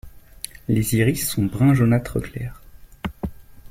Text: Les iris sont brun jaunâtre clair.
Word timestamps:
Les 0.67 0.95
iris 0.95 1.27
sont 1.29 1.45
brun 1.45 1.75
jaunâtre 1.75 2.19
clair. 2.19 2.63